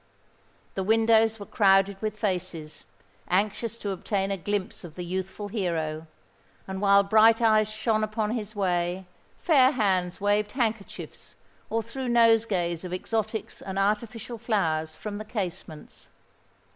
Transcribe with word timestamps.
The 0.73 0.81
windows 0.83 1.39
were 1.39 1.45
crowded 1.45 2.01
with 2.01 2.17
faces, 2.17 2.87
anxious 3.27 3.77
to 3.77 3.91
obtain 3.91 4.31
a 4.31 4.35
glimpse 4.35 4.83
of 4.83 4.95
the 4.95 5.05
youthful 5.05 5.47
hero; 5.49 6.07
and 6.67 6.81
while 6.81 7.03
bright 7.03 7.39
eyes 7.39 7.67
shone 7.69 8.03
upon 8.03 8.31
his 8.31 8.55
way, 8.55 9.05
fair 9.37 9.69
hands 9.69 10.19
waved 10.19 10.53
handkerchiefs 10.53 11.35
or 11.69 11.83
threw 11.83 12.07
nosegays 12.09 12.83
of 12.83 12.91
exotics 12.91 13.61
and 13.61 13.77
artificial 13.77 14.39
flowers 14.39 14.95
from 14.95 15.19
the 15.19 15.23
casements. 15.25 16.09